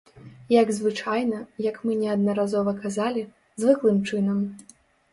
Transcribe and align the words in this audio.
Як 0.53 0.71
звычайна, 0.77 1.43
як 1.67 1.79
мы 1.87 1.99
неаднаразова 2.03 2.77
казалі, 2.83 3.29
звыклым 3.63 4.05
чынам. 4.09 4.45